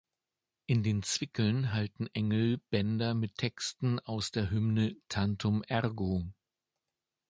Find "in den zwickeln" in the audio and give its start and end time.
0.65-1.73